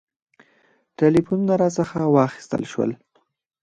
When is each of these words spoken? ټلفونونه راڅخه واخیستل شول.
ټلفونونه 0.97 1.53
راڅخه 1.61 2.01
واخیستل 2.17 2.63
شول. 2.71 2.91